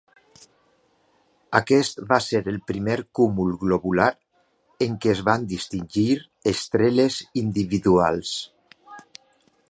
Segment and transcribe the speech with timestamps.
[1.57, 4.07] Aquest va ser el primer cúmul globular
[4.85, 6.05] en què es van distingir
[6.53, 8.33] estrelles individuals.